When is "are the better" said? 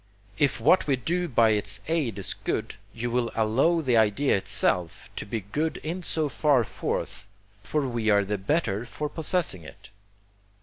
8.09-8.83